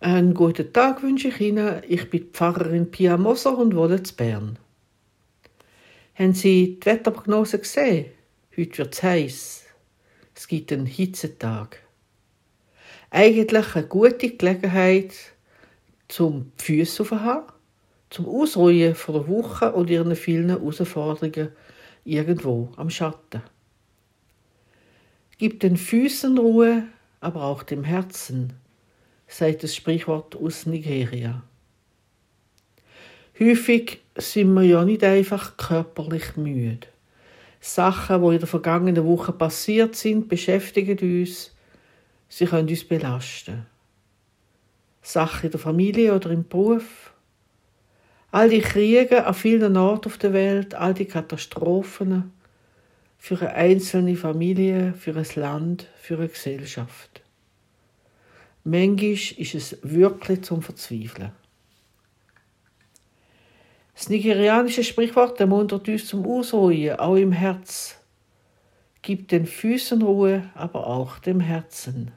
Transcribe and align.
Einen 0.00 0.32
guten 0.32 0.72
Tag 0.72 1.02
wünsche 1.02 1.26
ich 1.26 1.40
Ihnen. 1.40 1.82
Ich 1.88 2.08
bin 2.08 2.30
Pfarrerin 2.30 2.88
Pia 2.88 3.16
Moser 3.16 3.58
und 3.58 3.74
wohne 3.74 3.96
in 3.96 4.16
Bern. 4.16 4.58
Haben 6.14 6.34
Sie 6.34 6.78
die 6.78 6.86
Wetterprognose 6.86 7.58
gesehen? 7.58 8.06
Heute 8.56 8.78
wird 8.78 8.94
es 8.94 9.02
heiß. 9.02 9.64
Es 10.36 10.46
gibt 10.46 10.72
einen 10.72 10.86
Hitzetag. 10.86 11.82
Eigentlich 13.10 13.74
eine 13.74 13.86
gute 13.88 14.30
Gelegenheit, 14.30 15.14
zum 16.06 16.52
die 16.60 16.64
Füße 16.64 17.02
aufzuhaben, 17.02 17.52
zum 18.08 18.28
Ausruhen 18.28 18.94
von 18.94 19.14
der 19.14 19.26
Woche 19.26 19.72
und 19.72 19.90
ihren 19.90 20.14
vielen 20.14 20.50
Herausforderungen 20.50 21.48
irgendwo 22.04 22.70
am 22.76 22.88
Schatten. 22.88 23.42
Gib 25.38 25.58
den 25.58 25.76
Füßen 25.76 26.38
Ruhe, 26.38 26.84
aber 27.20 27.42
auch 27.42 27.64
dem 27.64 27.82
Herzen, 27.82 28.52
sagt 29.28 29.62
das 29.62 29.76
Sprichwort 29.76 30.34
aus 30.34 30.66
Nigeria. 30.66 31.42
Häufig 33.38 34.00
sind 34.16 34.52
wir 34.54 34.62
ja 34.62 34.84
nicht 34.84 35.04
einfach 35.04 35.56
körperlich 35.56 36.36
müde. 36.36 36.88
Sachen, 37.60 38.22
die 38.22 38.34
in 38.34 38.38
der 38.38 38.48
vergangenen 38.48 39.04
Woche 39.04 39.32
passiert 39.32 39.94
sind, 39.94 40.28
beschäftigen 40.28 40.98
uns. 40.98 41.54
Sie 42.28 42.46
können 42.46 42.68
uns 42.68 42.84
belasten. 42.84 43.66
Sachen 45.02 45.46
in 45.46 45.50
der 45.50 45.60
Familie 45.60 46.14
oder 46.14 46.30
im 46.30 46.46
Beruf. 46.48 47.12
All 48.30 48.48
die 48.48 48.60
Kriege 48.60 49.24
an 49.24 49.34
vielen 49.34 49.76
Orten 49.76 50.08
auf 50.08 50.18
der 50.18 50.32
Welt, 50.32 50.74
all 50.74 50.94
die 50.94 51.06
Katastrophen 51.06 52.32
für 53.18 53.40
eine 53.40 53.54
einzelne 53.54 54.16
Familie, 54.16 54.94
für 54.94 55.16
ein 55.16 55.26
Land, 55.34 55.86
für 56.00 56.18
eine 56.18 56.28
Gesellschaft. 56.28 57.22
Manchmal 58.70 59.12
ist 59.12 59.54
es 59.54 59.78
wirklich 59.82 60.42
zum 60.42 60.60
Verzweifeln. 60.60 61.32
Das 63.94 64.10
nigerianische 64.10 64.84
Sprichwort 64.84 65.40
ermuntert 65.40 65.88
uns 65.88 66.06
zum 66.06 66.26
Ausruhen, 66.26 66.92
auch 67.00 67.16
im 67.16 67.32
Herz. 67.32 67.96
Gibt 69.00 69.32
den 69.32 69.46
Füßen 69.46 70.02
Ruhe, 70.02 70.50
aber 70.54 70.86
auch 70.86 71.18
dem 71.18 71.40
Herzen. 71.40 72.10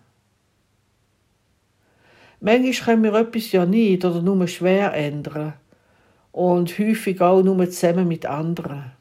Manchmal 2.41 2.73
können 2.73 3.03
wir 3.03 3.13
etwas 3.13 3.53
ja 3.53 3.65
nicht 3.65 4.03
oder 4.03 4.21
nur 4.21 4.45
schwer 4.49 4.93
ändern 4.93 5.53
und 6.33 6.77
häufig 6.77 7.21
auch 7.21 7.43
nur 7.43 7.69
zusammen 7.69 8.09
mit 8.09 8.25
anderen. 8.25 8.91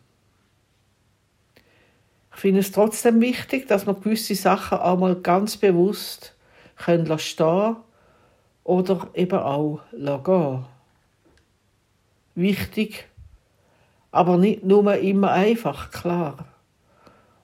Ich 2.32 2.40
finde 2.40 2.60
es 2.60 2.70
trotzdem 2.70 3.20
wichtig, 3.20 3.66
dass 3.66 3.88
wir 3.88 3.94
gewisse 3.94 4.36
Sachen 4.36 4.78
auch 4.78 4.96
mal 4.96 5.16
ganz 5.16 5.56
bewusst 5.56 6.36
können 6.80 7.18
stehen 7.18 7.76
oder 8.64 9.08
eben 9.14 9.38
auch 9.38 9.80
gehen 9.92 10.64
wichtig, 12.34 13.08
aber 14.10 14.36
nicht 14.36 14.64
nur 14.64 14.94
immer 14.96 15.30
einfach, 15.30 15.90
klar. 15.90 16.46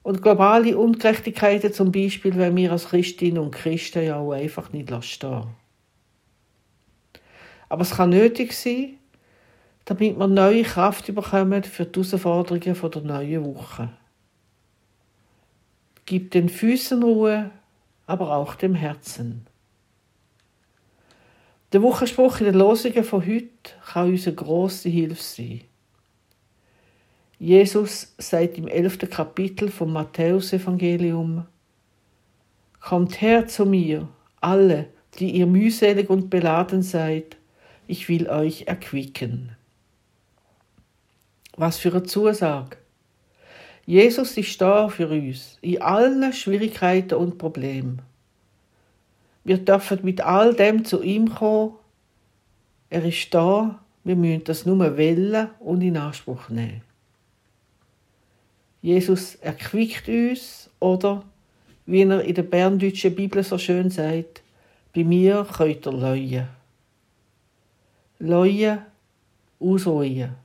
Und 0.03 0.21
globale 0.21 0.77
Ungerechtigkeiten 0.77 1.73
zum 1.73 1.91
Beispiel, 1.91 2.35
wenn 2.37 2.55
wir 2.55 2.71
als 2.71 2.89
Christinnen 2.89 3.39
und 3.39 3.51
Christen 3.51 4.05
ja 4.05 4.17
auch 4.17 4.31
einfach 4.31 4.71
nicht 4.71 4.89
stehen 5.03 5.47
Aber 7.69 7.81
es 7.81 7.91
kann 7.91 8.11
nötig 8.11 8.53
sein, 8.53 8.97
damit 9.83 10.17
wir 10.17 10.27
neue 10.27 10.63
Kraft 10.63 11.13
bekommen 11.13 11.63
für 11.63 11.85
die 11.85 11.99
Herausforderungen 11.99 12.91
der 12.91 13.01
neuen 13.01 13.45
Woche. 13.45 13.89
Gib 16.05 16.31
den 16.31 16.47
Füßen 16.47 17.03
Ruhe, 17.03 17.51
aber 18.07 18.35
auch 18.35 18.55
dem 18.55 18.73
Herzen. 18.73 19.45
Der 21.73 21.81
Wochenspruch 21.81 22.39
in 22.39 22.45
den 22.45 22.55
Losungen 22.55 23.03
von 23.03 23.25
heute 23.25 23.49
kann 23.85 24.09
uns 24.09 24.25
eine 24.25 24.35
grosse 24.35 24.89
Hilfe 24.89 25.21
sein. 25.21 25.61
Jesus 27.37 28.15
sagt 28.17 28.57
im 28.57 28.67
elften 28.67 29.09
Kapitel 29.09 29.69
vom 29.69 29.93
Matthäusevangelium: 29.93 31.45
Kommt 32.79 33.21
her 33.21 33.47
zu 33.47 33.65
mir, 33.65 34.07
alle, 34.39 34.87
die 35.19 35.31
ihr 35.31 35.45
mühselig 35.45 36.09
und 36.09 36.29
beladen 36.29 36.81
seid, 36.81 37.37
ich 37.85 38.07
will 38.07 38.29
euch 38.29 38.63
erquicken. 38.67 39.55
Was 41.57 41.77
für 41.77 41.91
eine 41.91 42.03
Zusage! 42.03 42.77
Jesus 43.87 44.35
ist 44.37 44.59
da 44.59 44.89
für 44.89 45.07
uns, 45.07 45.57
in 45.61 45.81
allen 45.81 46.33
Schwierigkeiten 46.33 47.13
und 47.13 47.37
Problemen. 47.37 48.01
Wir 49.45 49.59
dürfen 49.59 49.99
mit 50.03 50.19
all 50.19 50.53
dem 50.53 50.83
zu 50.83 51.01
ihm 51.01 51.33
kommen. 51.33 51.75
Er 52.89 53.05
ist 53.05 53.33
da. 53.33 53.79
Wir 54.03 54.17
müssen 54.17 54.43
das 54.43 54.65
nur 54.65 54.97
wählen 54.97 55.49
und 55.59 55.81
in 55.81 55.95
Anspruch 55.95 56.49
nehmen. 56.49 56.81
Jesus 58.81 59.35
erquickt 59.35 60.09
uns 60.09 60.69
oder, 60.81 61.23
wie 61.85 62.01
er 62.01 62.21
in 62.21 62.35
der 62.35 62.43
berndeutschen 62.43 63.15
Bibel 63.15 63.41
so 63.41 63.57
schön 63.57 63.89
sagt, 63.89 64.41
bei 64.93 65.05
mir 65.05 65.47
könnt 65.49 65.85
ihr 65.85 65.93
leuen. 65.93 66.47
Leuen, 68.19 68.79
ausruhen, 69.61 70.35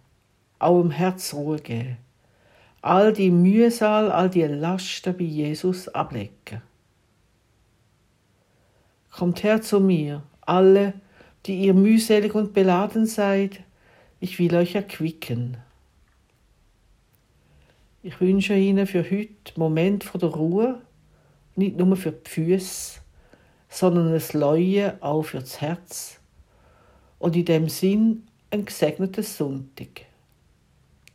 auch 0.60 0.80
im 0.80 0.92
Herz 0.92 1.34
Ruhe 1.34 1.58
geben. 1.58 1.96
All 2.82 3.12
die 3.12 3.30
Mühsal, 3.30 4.10
all 4.10 4.28
die 4.28 4.42
Lasten 4.42 5.16
bei 5.16 5.24
Jesus 5.24 5.88
ablegen. 5.88 6.62
Kommt 9.12 9.44
her 9.44 9.62
zu 9.62 9.78
mir, 9.78 10.24
alle, 10.40 10.94
die 11.46 11.60
ihr 11.60 11.74
mühselig 11.74 12.34
und 12.34 12.52
beladen 12.52 13.06
seid, 13.06 13.60
ich 14.18 14.38
will 14.40 14.54
euch 14.56 14.74
erquicken. 14.74 15.58
Ich 18.02 18.20
wünsche 18.20 18.54
Ihnen 18.54 18.88
für 18.88 19.08
heute 19.08 19.30
Moment 19.54 20.02
von 20.02 20.20
der 20.20 20.30
Ruhe, 20.30 20.82
nicht 21.54 21.76
nur 21.76 21.96
für 21.96 22.10
die 22.10 22.28
Füße, 22.28 23.00
sondern 23.68 24.12
ein 24.12 24.22
Leuen 24.32 25.00
auch 25.00 25.22
für 25.22 25.38
das 25.38 25.60
Herz 25.60 26.18
und 27.20 27.36
in 27.36 27.44
dem 27.44 27.68
Sinn 27.68 28.26
ein 28.50 28.64
gesegneten 28.64 29.22
Sonntag. 29.22 30.06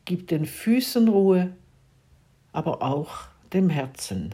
Gib 0.08 0.30
den 0.30 0.46
Füßen 0.46 1.10
Ruhe, 1.10 1.52
aber 2.54 2.82
auch 2.82 3.26
dem 3.52 3.70
Herzen. 3.70 4.34